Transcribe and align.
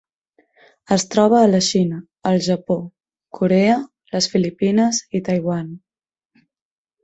Es 0.95 1.03
troba 1.15 1.37
a 1.39 1.49
la 1.49 1.59
Xina, 1.67 1.99
el 2.31 2.41
Japó, 2.47 2.79
Corea, 3.41 3.77
les 4.17 4.31
Filipines 4.35 5.05
i 5.21 5.25
Taiwan. 5.31 5.73